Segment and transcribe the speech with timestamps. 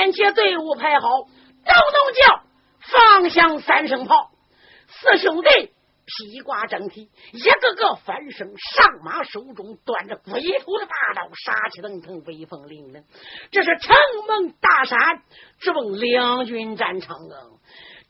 [0.00, 1.28] 连结队伍排好，咚
[1.66, 2.42] 咚叫，
[2.80, 4.30] 放响三声炮，
[4.88, 5.48] 四兄弟。
[6.06, 13.04] 披挂整齐，一个个翻身上马，手中端着鬼头的大刀，杀气腾腾，威风凛凛。
[13.52, 13.94] 这是城
[14.26, 14.98] 门大山，
[15.60, 17.36] 直奔两军战场啊！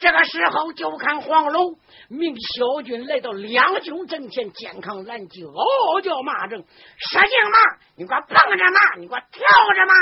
[0.00, 1.76] 这个时候，就看黄龙
[2.08, 6.64] 命小军来到两军阵前，健康拦骑，嗷嗷叫骂声
[6.96, 7.58] ：“使劲骂！
[7.96, 8.96] 你给我蹦着骂！
[8.98, 9.92] 你给我跳着骂！”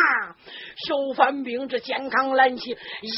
[0.87, 2.77] 小反兵这健康拦骑一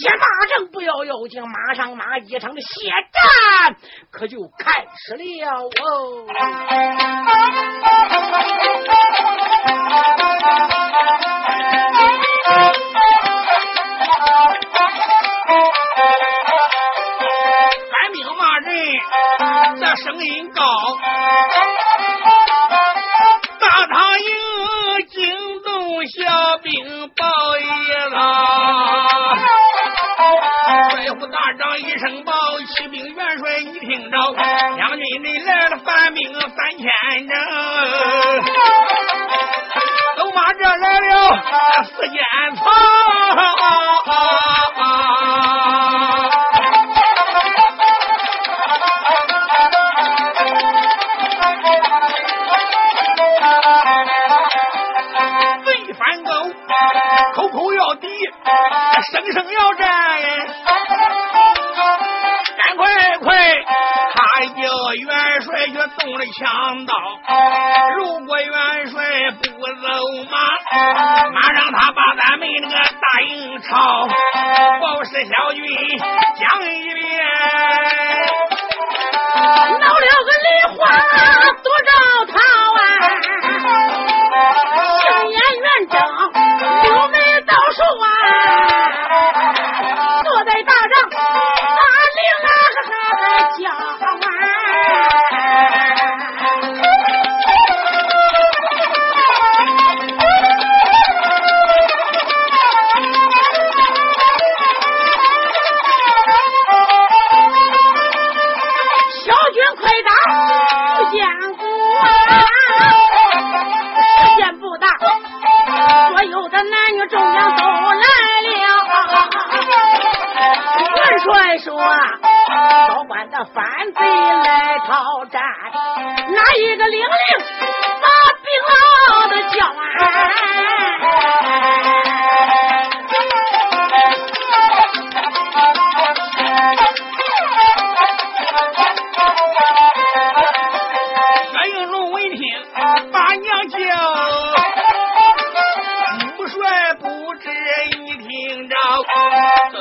[0.09, 3.77] 骂声不要要紧，马上马一场的血战
[4.11, 6.27] 可就开始了哦。
[20.61, 20.65] 高，
[23.61, 24.29] 大唐营
[25.09, 25.17] 惊
[25.63, 26.69] 动小兵
[27.17, 27.25] 报
[27.59, 27.63] 一
[28.13, 28.15] 啦！
[30.91, 32.33] 帅府大长一声报，
[32.77, 34.17] 骑兵元帅你听着，
[34.77, 36.87] 两军里来了反兵三千
[37.27, 37.33] 人，
[40.19, 41.11] 都马这来了
[41.85, 42.21] 四间
[42.57, 42.67] 房。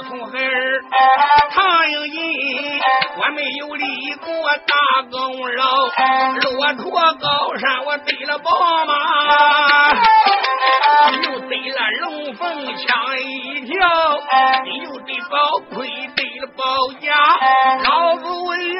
[0.04, 0.84] 从孩儿
[1.52, 2.82] 唐英英，
[3.18, 4.28] 我没有立过
[4.66, 5.66] 大功劳，
[6.42, 8.50] 骆驼高山我得了宝
[8.86, 9.92] 马，
[11.24, 13.76] 又得了龙凤枪一条，
[14.84, 16.64] 又得宝盔，得了宝
[17.02, 17.14] 甲，
[17.84, 18.80] 老祖爷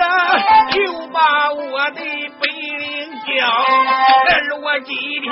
[0.72, 2.02] 就把我的
[2.40, 3.46] 本领教，
[4.30, 4.32] 而
[4.62, 5.32] 我今天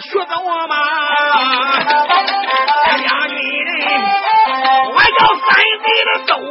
[0.00, 0.34] 学走
[0.68, 2.37] 妈。
[5.98, 6.47] 你的狗！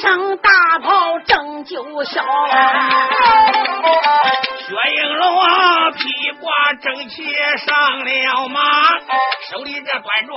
[0.00, 2.24] 声大炮正就响，
[4.58, 6.50] 薛应龙啊，披挂
[6.80, 7.24] 整齐
[7.66, 8.60] 上了马，
[9.50, 10.32] 手里这端着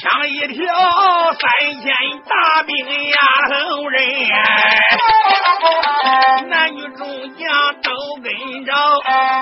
[0.00, 0.64] 枪一条，
[1.32, 1.42] 三
[1.82, 1.92] 千
[2.24, 2.74] 大兵
[3.10, 3.18] 压
[3.50, 3.96] 头人，
[6.48, 7.06] 男女众
[7.36, 7.46] 将
[7.82, 7.90] 都
[8.22, 8.32] 跟
[8.64, 8.72] 着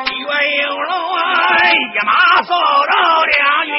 [0.06, 0.12] 薛
[0.56, 1.22] 应龙啊，
[1.70, 1.74] 一
[2.04, 2.52] 马扫
[2.86, 3.74] 到两军。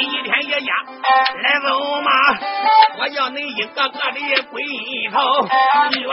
[0.00, 0.54] 一天一夜
[1.42, 1.66] 来走
[2.00, 2.10] 马，
[2.98, 4.62] 我要你一个个的龟
[5.12, 5.18] 头，
[5.92, 6.04] 元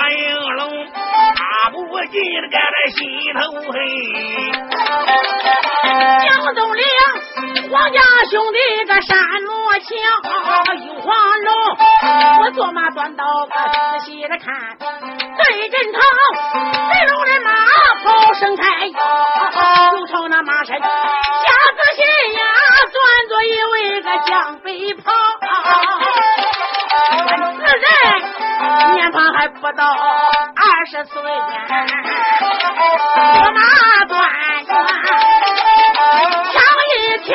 [2.12, 3.02] 记得搁在心
[3.34, 3.40] 头
[3.72, 3.76] 嘿。
[6.22, 6.84] 江东岭，
[7.72, 9.50] 皇家兄弟个山木
[9.82, 9.90] 墙，
[10.86, 11.50] 有黄龙，
[12.44, 13.52] 我坐马端刀仔
[14.06, 16.00] 细的看，对阵头，
[16.54, 17.50] 飞龙人马
[18.04, 22.02] 炮盛开，又朝那马身下仔细
[22.34, 22.44] 呀，
[22.94, 25.12] 端着一位个江北跑，
[27.58, 27.92] 此人
[28.94, 29.84] 年方还不到
[30.86, 31.20] 二十岁，坐
[33.54, 33.60] 马
[34.06, 34.14] 端
[36.54, 36.56] 吓
[36.86, 37.34] 一跳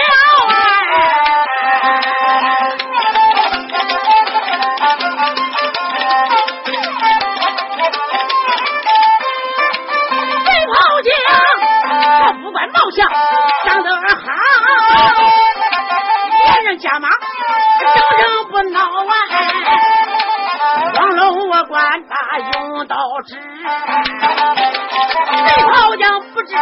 [22.38, 22.96] 用刀
[23.26, 23.40] 指，背
[25.72, 26.54] 袍将不知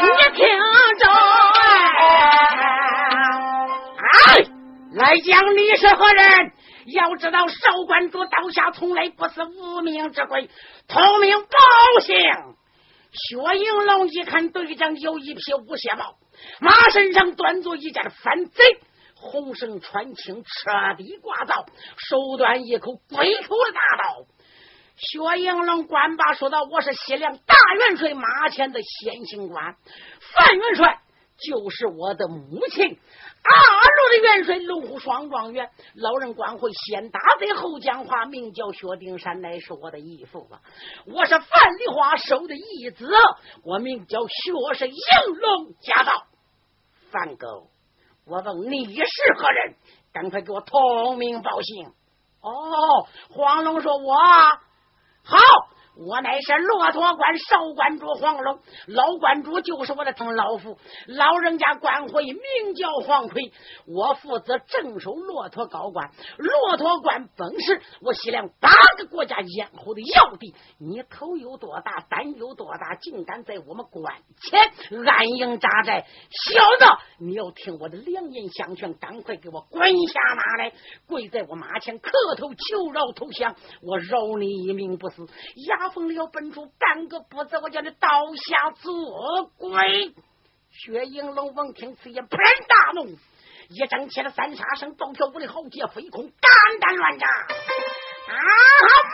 [0.00, 0.06] 你
[0.36, 0.46] 听
[0.98, 1.02] 着
[4.26, 4.46] 哎，
[4.94, 6.52] 来讲你是何人？
[6.86, 7.54] 要知道少
[7.86, 10.48] 管主刀下从来不是无名之鬼，
[10.88, 12.16] 通名报姓。
[13.10, 16.16] 薛应龙一看队长有一匹无血豹，
[16.60, 18.80] 马身上端坐一件反贼，
[19.20, 21.66] 红绳穿青，彻底挂造，
[21.96, 24.26] 手端一口鬼口的大刀。
[24.96, 29.76] 薛应龙官把说道：“我是西凉大元帅马前的先行官，
[30.34, 31.00] 范元帅
[31.38, 32.98] 就是我的母亲。
[33.40, 40.60] 二路的元帅龙虎双状元，老人官会先打贼后讲话，名叫薛丁山，乃是我的义父啊。
[41.06, 43.08] 我是范梨花收的义子，
[43.64, 44.96] 我名叫薛是应
[45.40, 46.26] 龙家道。
[47.10, 47.68] 范狗，
[48.28, 49.74] 我问你是何人？
[50.12, 51.92] 赶快给我通名报姓。
[52.40, 54.14] 哦，黄龙说：“我
[55.24, 55.36] 好。”
[55.98, 60.78] 我乃是骆驼关少关主黄龙，老关主就是我的曾老父，
[61.08, 63.52] 老人家官会名叫黄奎，
[63.84, 66.10] 我负责镇守骆驼高关。
[66.36, 74.60] 骆驼关本是我西凉八个国家咽喉的要地，你头有多大，胆有多大，竟敢在我们关前
[75.04, 76.04] 安营扎寨？
[76.30, 80.72] 小子，你要听我的良言相劝，赶快给我滚下马来，
[81.08, 85.26] 跪在我马前磕头求饶投降，我饶你一命不死。
[85.88, 90.14] 牙疯了，本主半个不字，我叫你刀下做鬼。
[90.70, 93.16] 薛应龙闻听此言，勃然大怒，
[93.70, 97.26] 一整起了三杀声，暴跳五里豪杰飞空，肝胆乱炸。
[97.26, 98.36] 啊！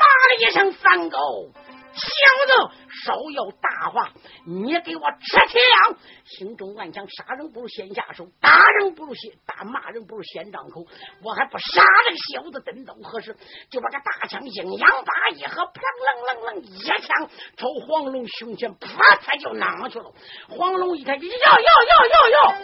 [0.00, 1.52] 骂了一声三狗。
[1.94, 2.06] 小
[2.46, 2.74] 子，
[3.04, 4.10] 稍有大话，
[4.46, 5.96] 你给我吃枪！
[6.24, 10.84] 心中暗想：杀人不如先下手，打人不如先打，骂人不如先张口。
[11.22, 13.36] 我还不杀这个小子，等到何时？
[13.70, 20.12] 就把个大枪阴阳八一合，砰楞楞楞一枪朝黄龙胸前，啪他就攮去了。
[20.48, 22.54] 黄龙一看，哟哟哟哟哟！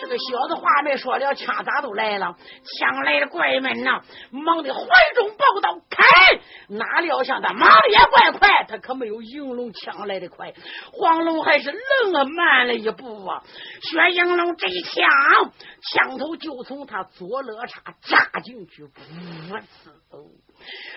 [0.00, 2.36] 这个小子话没说了，枪咋都来了？
[2.78, 4.02] 枪来的怪闷呐！
[4.30, 4.80] 忙的怀
[5.14, 6.04] 中抱刀，开！
[6.68, 10.52] 哪料想他忙的也怪快，他可没有应龙抢来的快。
[10.92, 13.42] 黄龙还是愣啊慢了一步啊！
[13.82, 15.04] 薛应龙这一枪，
[15.82, 18.90] 枪头就从他左肋叉扎进去，噗
[19.50, 19.62] 呲！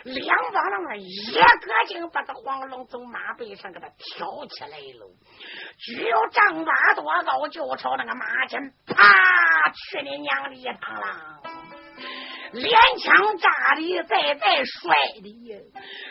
[0.03, 5.11] 两帮人一个劲把这黄龙从马背上给他挑起来了，
[5.77, 11.41] 只有丈八多高，就朝那个马前啪去你娘的一趟了！
[12.51, 15.63] 连枪扎的，再再摔的，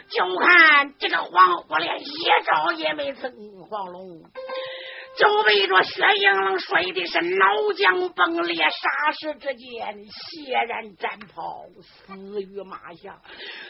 [0.09, 2.04] 就看这个黄虎连一
[2.45, 3.33] 招也没成，
[3.68, 4.23] 黄龙。
[5.18, 13.20] 就被这薛应龙摔的是脑浆崩裂，霎时之间血染战袍，死于马下。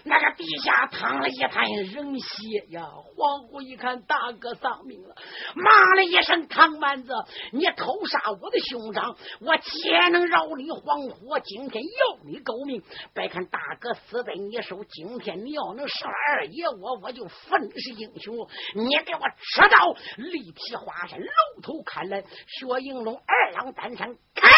[0.04, 2.82] 那个地下淌了一滩人血呀！
[3.16, 5.14] 黄虎一看大哥丧命了，
[5.54, 7.14] 骂了一声：“唐蛮子，
[7.52, 10.70] 你偷杀我的兄长，我岂能饶你？
[10.70, 12.82] 黄虎今天要你狗命！
[13.14, 18.36] 别看大哥死在你手，今天你要能杀二爷我，我就分是英雄。
[18.74, 21.18] 你给我吃刀，立劈华山！”
[21.54, 24.48] 露头看来，薛应龙二郎单山开，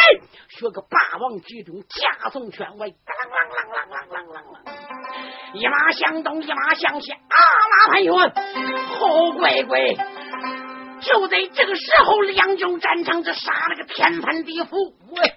[0.49, 2.95] 学个霸王举中加送圈外，啷啷
[3.51, 7.19] 啷啷啷啷啷啷，一马向东，一马向西，啊
[7.71, 8.13] 马盘旋，
[8.97, 9.95] 好乖乖！
[11.03, 15.35] 就在这个时候，两军战场这杀了个天翻地覆，喂！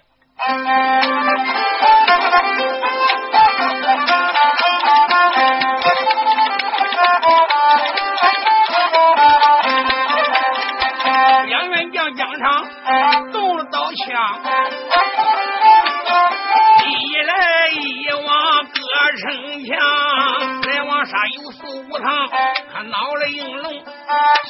[21.94, 22.28] 四五趟，
[22.72, 23.86] 他恼了应龙枪，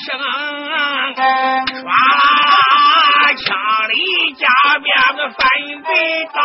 [0.08, 0.18] 唰
[1.84, 1.92] 啦
[3.36, 3.44] 枪
[3.88, 3.94] 里
[4.34, 4.48] 加
[4.78, 5.38] 鞭个翻
[5.84, 6.40] 飞大，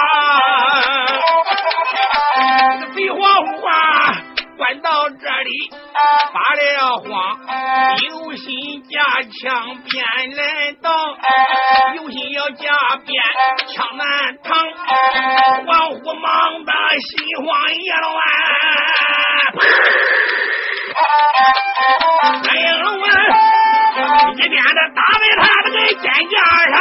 [2.35, 3.67] 这个废话无话。
[4.57, 5.71] 关到这里
[6.33, 7.39] 发了慌，
[8.03, 10.03] 有心架枪便
[10.35, 10.91] 来到，
[11.95, 12.65] 有心要架
[13.05, 13.23] 鞭
[13.73, 14.51] 枪难扛，
[15.65, 17.09] 黄虎忙得心
[17.45, 18.11] 慌意乱，
[22.43, 23.07] 三英龙啊，
[24.35, 26.33] 一鞭子打在他那个肩胛
[26.71, 26.77] 上。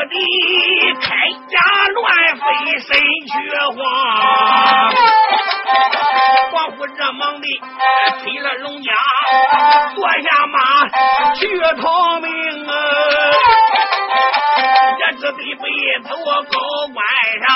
[0.00, 0.14] 不得，
[0.96, 1.04] 铠
[1.50, 1.60] 甲
[1.92, 2.08] 乱
[2.40, 2.48] 飞，
[2.80, 2.88] 身
[3.26, 3.30] 躯
[3.76, 3.78] 晃。
[6.52, 7.46] 黄虎这忙的
[8.22, 8.90] 推了龙家，
[9.94, 10.88] 坐下马
[11.34, 12.30] 去逃命
[12.66, 12.72] 啊！
[14.98, 15.64] 也只得背
[16.08, 16.58] 走高
[16.94, 16.98] 官
[17.44, 17.46] 上，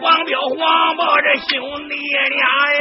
[0.00, 1.94] 黄彪黄豹这兄弟
[2.30, 2.72] 俩哎，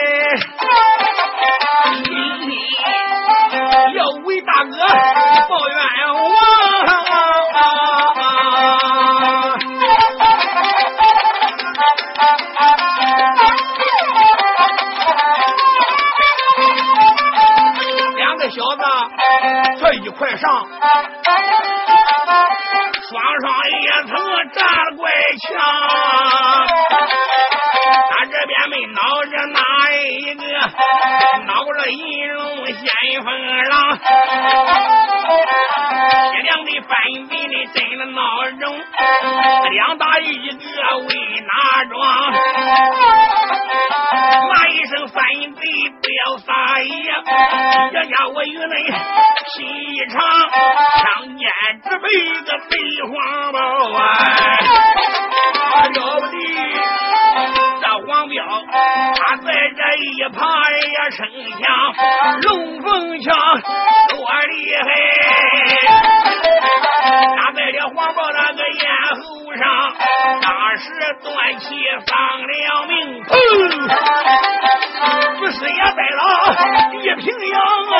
[31.81, 33.27] 恼了银龙先锋
[33.69, 33.97] 郎。
[36.31, 36.95] 铁两的反
[37.27, 38.21] 贼的真的闹
[38.59, 38.79] 中，
[39.71, 41.97] 两打一个为哪桩？
[44.47, 45.23] 骂一声反
[45.55, 45.61] 贼
[46.01, 46.91] 不要撒野，
[47.91, 48.75] 这家伙与内
[49.55, 50.19] 心一场，
[51.01, 51.49] 枪尖
[51.83, 52.05] 直背
[52.45, 52.77] 个飞
[53.09, 53.59] 黄豹
[53.93, 53.99] 啊，
[55.93, 56.35] 了不得！
[58.71, 60.39] 他在这一旁
[60.71, 61.19] 也声
[61.59, 61.61] 响，
[62.43, 62.87] 龙凤
[63.21, 63.29] 枪
[64.09, 64.15] 多
[64.47, 64.87] 厉害！
[67.37, 68.83] 他在这黄豹那个咽
[69.15, 69.21] 喉
[69.55, 69.61] 上，
[70.41, 70.83] 当时
[71.21, 71.65] 断气
[72.07, 72.53] 丧了
[72.87, 72.91] 命，
[75.37, 76.19] 不是也带了
[76.93, 77.59] 一平洋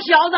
[0.00, 0.36] 小子，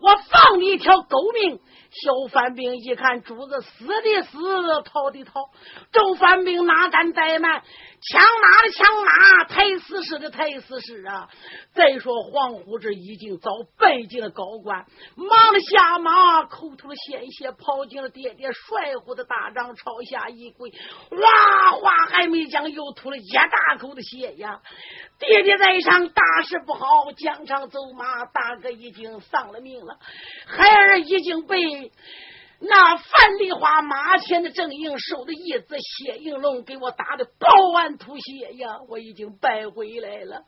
[0.00, 1.60] 我放你一条狗命！
[1.90, 4.38] 小番兵一看，主子死的死，
[4.84, 5.50] 逃的逃，
[5.90, 7.62] 众番兵哪敢怠慢？
[8.00, 11.28] 枪拿的枪拿，太死尸的太死尸啊！
[11.74, 14.86] 再说黄虎这已经早拜进了高官，
[15.16, 20.70] 忙着下马，口吐了鲜血，跑进了爹爹帅虎的大帐，朝下一跪，
[21.10, 21.72] 哇！
[21.72, 24.60] 话还没讲，又吐了一大口的血呀！
[25.18, 29.98] 爹爹在上，大事不好，疆场走马，大哥已经丧了命了，
[30.46, 31.90] 孩儿已经被。
[32.60, 38.80] 那范丽华马前的正营收的义子谢应龙给我打的饱碗吐血呀！
[38.88, 40.44] 我已经败回来了。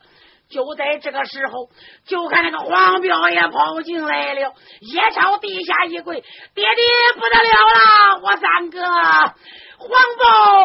[0.51, 1.69] 就在这个时候，
[2.07, 6.21] 就看那个黄彪也跑进来了，也朝地下一跪
[6.55, 8.81] ：“爹爹不得了了，我三哥！”
[9.83, 9.89] 黄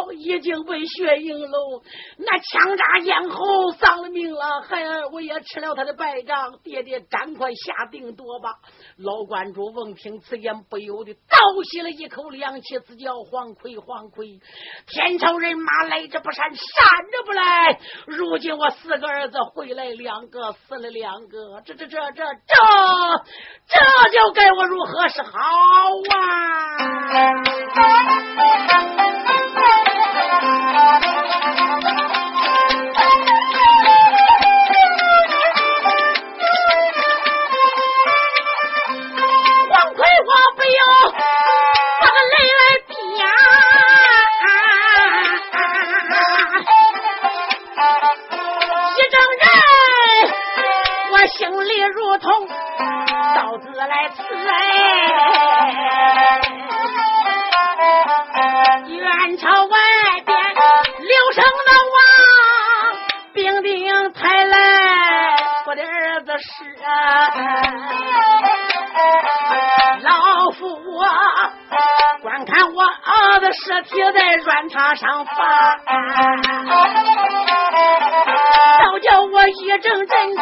[0.03, 1.81] 豹已经被血影喽
[2.17, 8.49] 那枪扎咽喉丧了命了，孩儿我也吃了他的败仗，爹爹赶快下定夺吧。
[8.97, 11.37] 老观主闻听此言，不由得倒
[11.71, 14.27] 吸了一口凉气，自叫黄奎黄奎，
[14.87, 16.57] 天朝人马来者不善，善
[17.09, 17.79] 者不来。
[18.07, 22.55] 如今我四个儿子回来两个，死了两个，这这这这这，
[23.67, 23.77] 这
[24.11, 25.29] 就该我如何是好
[26.09, 26.17] 啊？
[51.37, 52.47] 心里如同
[53.35, 54.51] 刀子来刺哎，
[58.87, 59.77] 元朝外
[60.25, 60.37] 边
[60.99, 61.97] 刘声的王
[63.33, 64.55] 兵丁抬来，
[65.65, 66.47] 我的儿子是
[70.03, 71.05] 老夫我
[72.21, 75.35] 观看我儿子尸体在软榻上发，
[78.79, 80.41] 倒叫我一阵阵的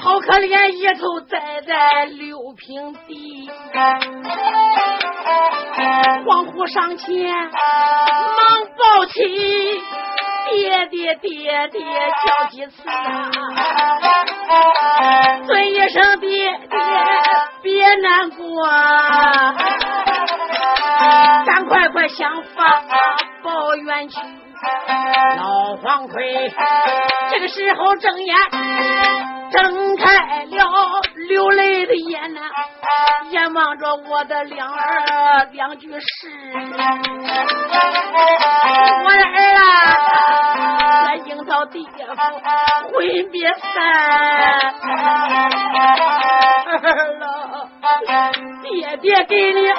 [0.00, 3.50] 好可怜，一头栽在六平地。
[6.26, 7.52] 黄虎上前忙
[8.78, 9.80] 抱起，
[10.50, 11.80] 爹爹爹爹
[12.26, 13.30] 叫几次啊！
[15.46, 16.78] 尊一声爹爹，
[17.62, 18.66] 别难过，
[21.46, 22.82] 赶快快想法。
[23.42, 24.20] 抱冤屈，
[25.36, 26.52] 老黄奎
[27.30, 28.36] 这个时候睁眼
[29.50, 32.40] 睁开了，流泪的眼呐，
[33.30, 36.30] 眼望着我的两儿两句诗，
[39.04, 42.16] 我的儿啊，来应到爹夫
[42.94, 43.62] 魂别散，
[46.70, 47.68] 儿了，
[48.62, 49.70] 爹爹给你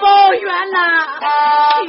[0.00, 0.78] 保冤呐，
[1.82, 1.88] 去。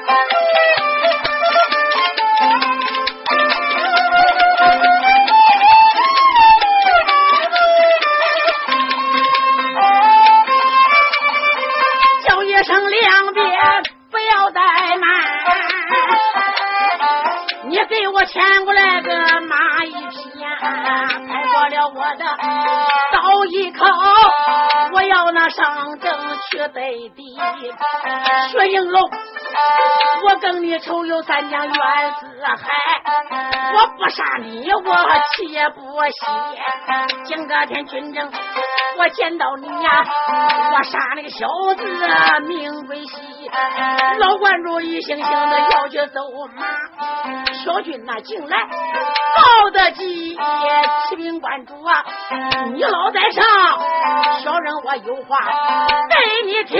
[30.83, 32.57] 仇有三江冤死海，
[33.73, 34.95] 我不杀你，我
[35.35, 36.25] 气也不息。
[37.25, 38.31] 今个天军政，
[38.97, 40.05] 我见到你呀，
[40.73, 41.83] 我杀那个小子
[42.47, 43.49] 命归西。
[44.19, 46.21] 老关主一星星的要去走
[46.55, 46.65] 马，
[47.63, 50.35] 小军呐进来，报得急，
[51.09, 52.03] 启禀关主啊，
[52.73, 53.45] 你老在上，
[54.43, 55.37] 小人我有话
[56.09, 56.31] 对。
[56.43, 56.79] 你听，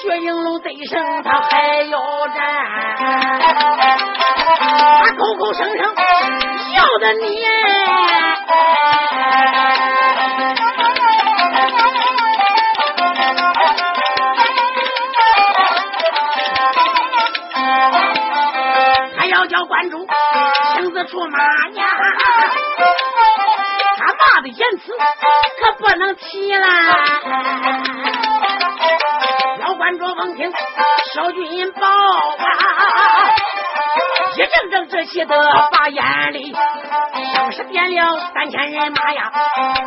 [0.00, 2.36] 薛应龙对声，他还要战，
[5.00, 5.94] 他口口声声
[6.72, 7.42] 笑的你，
[19.16, 20.06] 他要叫关主
[20.76, 21.38] 亲自出马
[21.74, 21.86] 呀，
[23.96, 24.92] 他骂的言辞
[25.60, 26.66] 可不能提了。
[31.14, 32.44] 小军报啊，
[34.36, 35.36] 一阵阵这些的
[35.72, 36.54] 把眼里，
[37.32, 39.32] 像是点了三千人马呀，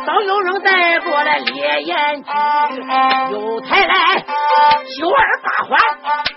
[0.06, 2.30] 早有人带过来烈焰驹，
[3.32, 4.24] 又抬来
[4.98, 5.78] 九二八环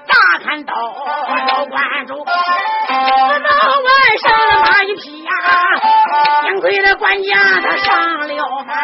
[0.07, 0.73] 大砍刀，
[1.47, 2.31] 老关主，到
[2.91, 5.31] 晚上的马一匹呀，
[6.43, 8.75] 幸亏的管家他上了班。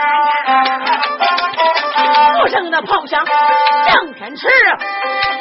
[2.44, 4.48] 无声的炮响震天池，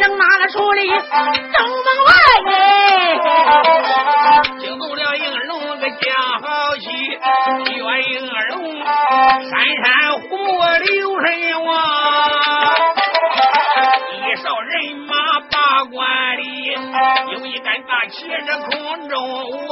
[0.01, 2.11] 人马的处理正门外
[2.47, 2.55] 哎，
[4.59, 6.89] 惊动了应龙个家好喜，
[7.75, 9.53] 岳应龙山
[9.85, 9.85] 山
[10.23, 10.29] 虎
[10.87, 11.27] 刘神
[11.67, 11.69] 王，
[14.11, 14.73] 一哨人
[15.07, 15.13] 马
[15.51, 16.01] 把关
[16.39, 16.43] 里，
[17.33, 19.71] 有一杆大旗在空中我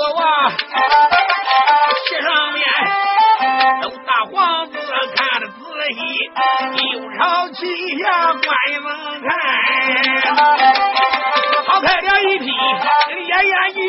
[2.06, 2.62] 旗上面
[3.80, 4.68] 都大黄
[5.90, 7.08] 一又。
[7.18, 7.58] 朝旗
[7.98, 8.46] 下关
[8.82, 8.86] 门
[9.22, 9.30] 开，
[11.66, 13.86] 好开了一匹烟烟雨。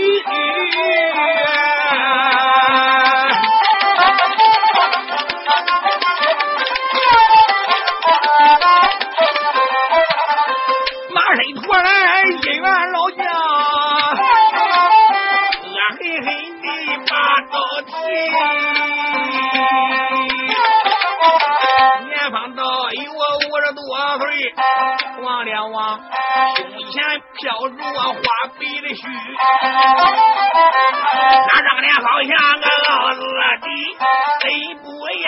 [34.30, 34.46] 的，贼
[34.84, 34.88] 不
[35.24, 35.28] 亚。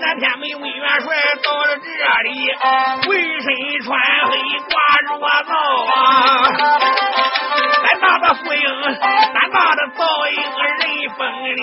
[0.00, 1.06] 那天没问元帅
[1.42, 1.86] 到了这
[2.22, 2.28] 里，
[3.06, 3.46] 浑身
[3.82, 3.88] 穿
[4.28, 4.30] 黑
[4.68, 4.74] 挂
[5.06, 5.08] 着
[5.44, 5.50] 皂
[5.84, 5.94] 啊。
[7.82, 8.64] 咱大的福英，
[9.34, 10.78] 咱大的造一个人
[11.16, 11.20] 风
[11.56, 11.60] 里，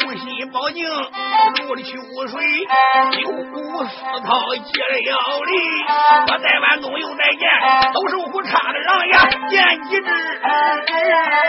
[0.00, 1.90] 不惜保命入了秋
[2.28, 2.34] 水，
[3.20, 3.90] 九股四
[4.26, 4.94] 套接了
[5.44, 5.52] 力。
[6.28, 7.42] 我在万东又再见，
[7.92, 10.08] 都是虎差的让呀，见机智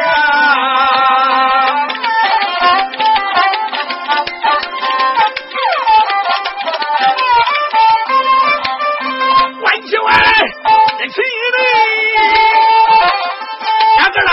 [0.06, 0.14] 啊！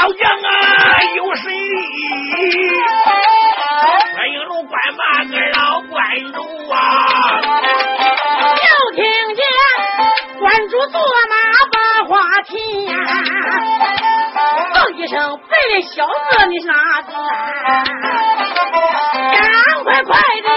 [0.02, 1.44] 老将啊，有谁？
[4.16, 5.94] 关英龙关把个老关
[6.32, 6.74] 主啊，
[8.56, 9.04] 就听
[9.36, 9.44] 见
[10.40, 11.36] 关主坐马
[11.70, 12.96] 把话提呀，
[14.74, 17.12] 哼一声，白小子你是哪子？
[19.12, 20.48] 赶快快的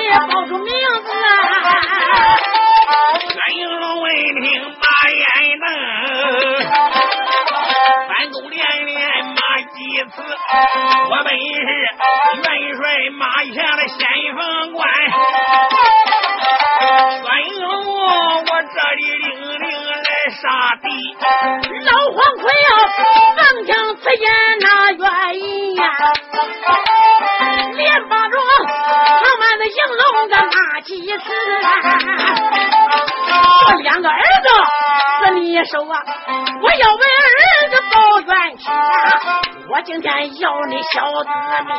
[39.96, 41.30] 今天要你小子
[41.66, 41.74] 命，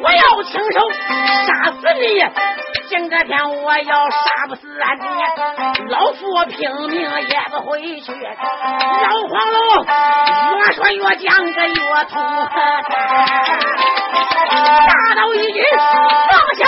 [0.00, 0.78] 我要亲手
[1.44, 2.24] 杀死你。
[2.86, 8.12] 今个天我要杀不死你，老夫拼命也不回去。
[8.12, 9.84] 老黄龙
[10.60, 12.22] 越说越讲个越痛，
[14.86, 16.64] 大刀一举放下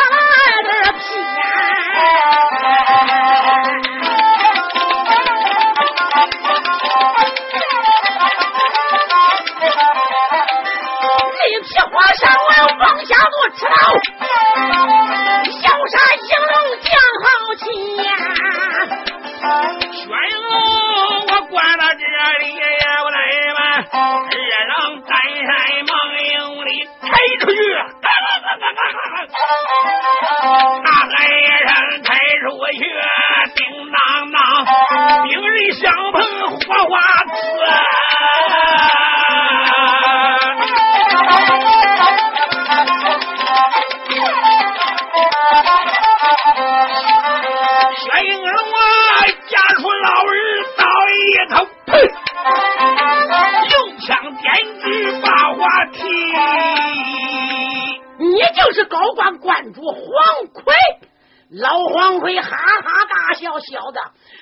[63.37, 64.01] 小小，的。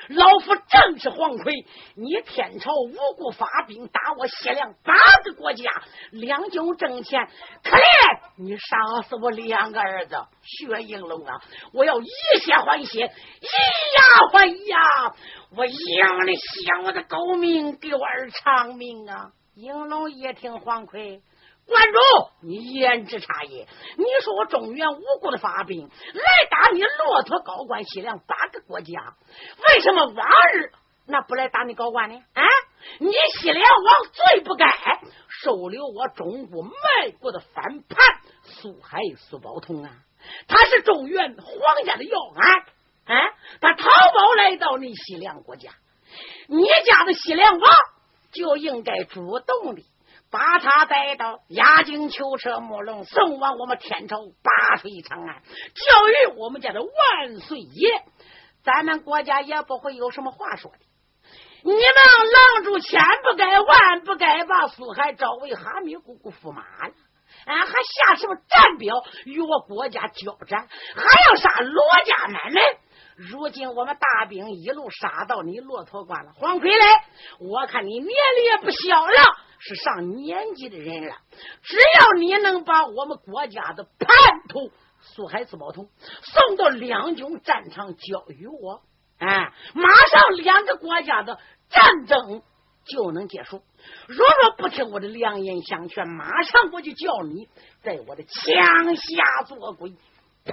[0.08, 1.52] 老夫正是黄奎，
[1.94, 5.70] 你天朝无故发兵打我西凉八个国家，
[6.10, 7.28] 两军挣钱，
[7.62, 7.82] 可怜
[8.36, 11.40] 你杀死我两个儿子薛应龙啊！
[11.72, 12.06] 我要以
[12.42, 13.46] 血还血，以
[13.96, 15.14] 牙还牙，
[15.56, 19.32] 我养你小子狗命，给我儿偿命啊！
[19.54, 21.20] 应龙一听黄奎。
[21.66, 21.98] 关主，
[22.42, 23.66] 你言之差也。
[23.96, 29.16] 你说我中原无故的发兵来打你骆驼高官西凉八个国家，
[29.66, 30.72] 为什么往日
[31.06, 32.22] 那不来打你高官呢？
[32.34, 32.42] 啊，
[32.98, 34.66] 你西凉王最不该
[35.42, 37.98] 收留我中国卖国的反叛
[38.42, 39.90] 苏海苏宝通啊！
[40.48, 45.70] 他是中原皇家的要案，啊，他逃跑来到你西凉国家，
[46.48, 47.70] 你家的西凉王
[48.32, 49.82] 就应该主动的。
[50.34, 58.02] 把他带到压境囚车木龙，送往我们天朝八水长安，教育我们家的万岁爷，
[58.64, 60.78] 咱们国家也不会有什么话说的。
[61.62, 66.94] 你们狼主千不该万不该把苏海招为哈密姑姑驸马了，
[67.46, 70.66] 啊，还下什么战表与我国家交战，
[70.96, 72.60] 还要杀罗家奶奶。
[73.16, 76.86] 如今我们大兵一路杀到你骆驼关了，黄奎来，
[77.38, 79.12] 我看你年龄也不小了。
[79.66, 81.16] 是上年纪的人了，
[81.62, 84.08] 只要你能把我们国家的叛
[84.46, 85.88] 徒苏海自宝通
[86.20, 88.82] 送到两军战场交与我，
[89.18, 91.38] 哎，马上两个国家的
[91.70, 92.42] 战争
[92.84, 93.62] 就能结束。
[94.06, 97.48] 若若不听我的良言相劝，马上我就叫你
[97.82, 99.94] 在我的枪下做鬼！
[100.44, 100.52] 呸！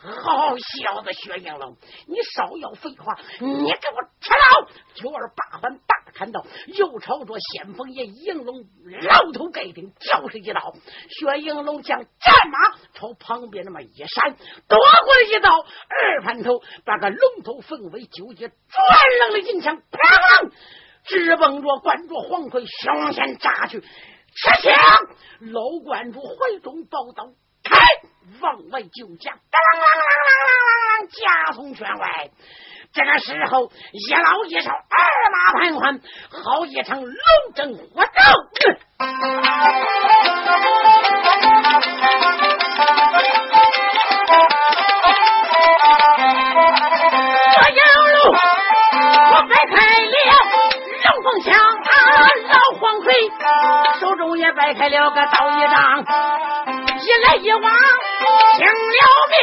[0.00, 3.18] 好小子，薛应龙，你少要废话！
[3.40, 4.70] 你给我吃了！
[4.94, 8.64] 九儿八环大砍刀，又朝着先锋爷应龙
[9.02, 10.72] 老头盖顶就是一刀。
[11.08, 14.36] 薛应龙将战马朝旁边那么一闪，
[14.68, 18.56] 躲过了一刀，二盘头把个龙头凤尾九节，转
[19.20, 20.52] 楞了银枪，砰！
[21.06, 23.80] 直奔着关着黄奎胸前扎去。
[23.80, 24.74] 吃枪！
[25.40, 27.32] 老关主怀中抱刀。
[28.40, 32.30] 往外就将，当啷啷啷啷啷啷，夹从圈外。
[32.92, 34.76] 这个时候，一老一少，二
[35.30, 37.12] 马盘桓，好一场龙
[37.54, 38.04] 争虎斗。
[47.54, 47.80] 我有
[48.14, 48.16] 路，
[49.32, 50.16] 我摆开了
[51.04, 51.92] 龙凤枪，啊
[52.48, 53.06] 老黄奎
[54.00, 56.47] 手中也摆开了个刀一丈。
[57.00, 59.36] 一来一往，拼了命，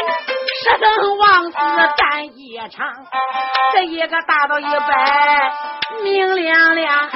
[0.61, 1.57] 十僧王子
[1.97, 2.85] 战一场。
[3.73, 5.53] 这一个大刀一百，
[6.03, 7.09] 明亮亮；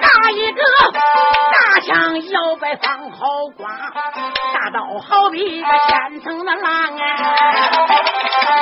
[0.00, 0.62] 那一个
[1.52, 3.18] 大枪摇摆放好
[3.56, 3.70] 光。
[4.54, 7.04] 大刀好比一个千层的浪啊，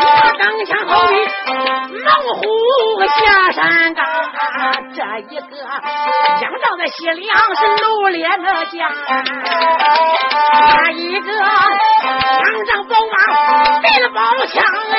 [0.01, 1.15] 那钢枪好比
[1.99, 2.43] 猛虎
[3.21, 4.12] 下山岗。
[4.95, 8.91] 这一个仰仗的西凉是露脸的将。
[10.53, 11.43] 那一个仰
[12.67, 13.17] 仗宝马
[13.81, 14.63] 背了宝枪
[14.95, 14.97] 哎，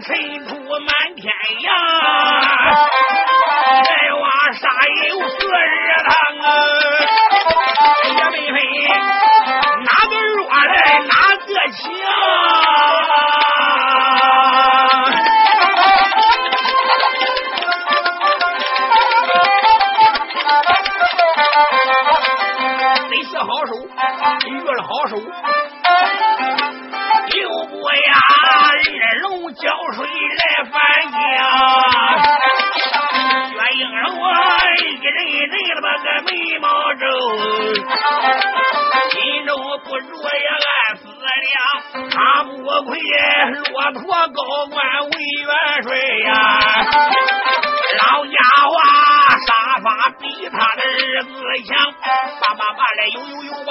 [0.00, 1.32] 尘土满天
[1.62, 1.97] 扬。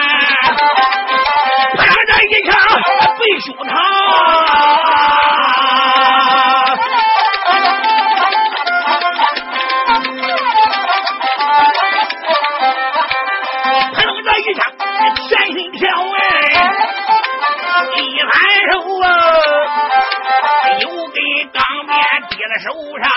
[22.60, 23.10] 手上。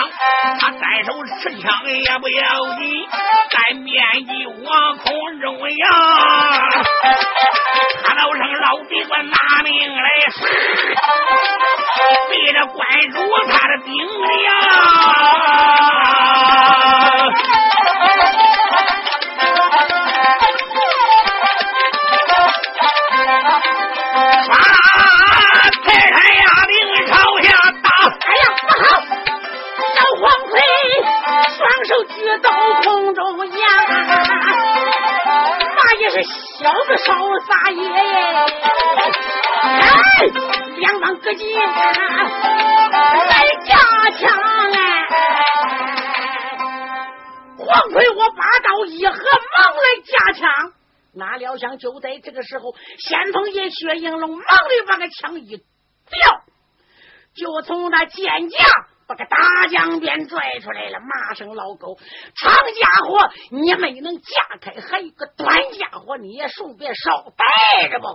[0.59, 3.07] 他单手持枪也不要紧，
[3.51, 5.91] 单鞭一往空中扬，
[8.03, 10.03] 他老声老贼官拿命来，
[12.29, 13.15] 对着关主
[13.47, 14.29] 他的顶梁
[36.23, 37.13] 小子少
[37.47, 37.87] 撒野，
[39.61, 40.25] 哎，
[40.77, 41.63] 两帮哥几来
[43.65, 43.75] 架
[44.11, 44.27] 枪
[44.71, 44.77] 哎，
[47.57, 50.73] 黄奎我拔刀一合，忙来架枪，
[51.13, 55.63] 哪料想就在这个时候，先锋爷薛应龙忙的把个枪一掉，
[57.35, 58.57] 就从那剑架。
[59.09, 61.97] 把个大江鞭拽出来了，骂声老狗，
[62.35, 63.17] 长家伙
[63.49, 64.29] 你没能架
[64.61, 68.05] 开，还有个短家伙你也顺便捎带着吧。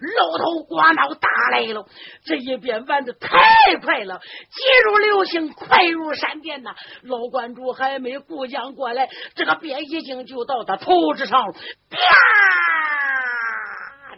[0.00, 1.86] 露头刮脑打来了，
[2.24, 6.74] 这一鞭玩的太快了，急如流星，快如闪电呐！
[7.02, 12.00] 老关主还没顾将过来，这个鞭已经就到他头之上了，啪！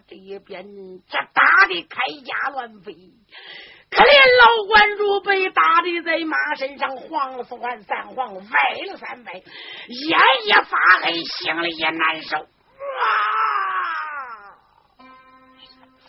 [0.08, 0.64] 这一鞭
[1.10, 2.94] 这打的铠甲乱飞。
[3.94, 8.40] 可怜老关主被打的在马身上晃了三晃，歪
[8.86, 12.38] 了三歪，眼也发黑，心里也难受。
[12.38, 12.46] 哇！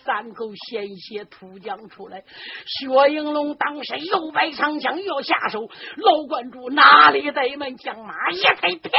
[0.06, 2.24] 三口鲜血吐将出来，
[2.66, 5.62] 薛应龙当时又摆长枪要下手，
[5.98, 8.90] 老关主哪里怠慢，将马一推，啪！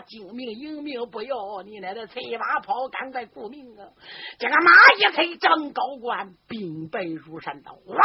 [0.00, 3.88] 救命迎命不要，你奶奶催马跑，赶快顾命啊！
[4.38, 7.96] 这个马一催，张高官兵败如山倒，哇！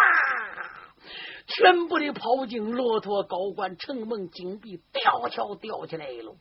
[1.47, 6.35] 全部的炮警、骆驼、高官、城门、金币，吊桥吊起来了。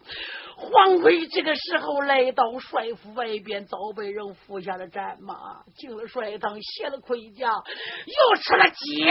[0.57, 9.09] 黄奎这个时候来到帅府外边，早被人扶下了战马，进了帅堂，卸了盔甲，又吃了鸡，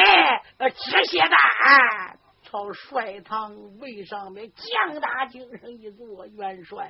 [0.57, 2.24] 呃，止血丹。
[2.55, 6.89] 朝帅堂位上面将大精神一坐，元帅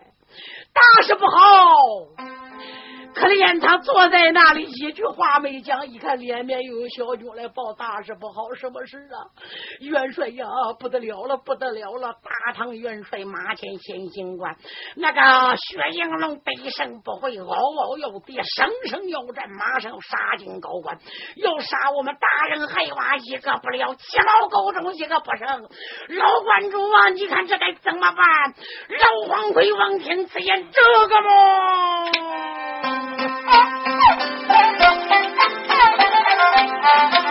[0.71, 1.37] 大事不好！
[3.15, 5.87] 可怜他坐在那里，一句话没讲。
[5.87, 9.17] 一看脸面又有小军来报大事不好，什么事啊？
[9.79, 10.45] 元帅呀，
[10.77, 12.13] 不得了了，不得了了！
[12.13, 14.55] 大唐元帅马前先行官，
[14.95, 20.99] 那个薛应龙背身不回，嗷嗷要跌，声声要战，马上要杀进高官，
[21.37, 25.54] 要杀我们大人海娃一个不了，七老狗中一个不剩。
[25.59, 28.53] 老观主啊，你看这该怎么办？
[28.99, 32.11] 老黄奎王听此言，这个么？